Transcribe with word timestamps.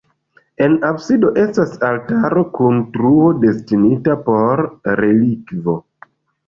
En 0.67 0.77
absido 0.87 1.29
estas 1.41 1.75
altaro 1.89 2.45
kun 2.57 2.81
truo 2.97 3.31
destinita 3.45 4.21
por 4.31 4.67
relikvo. 5.03 5.81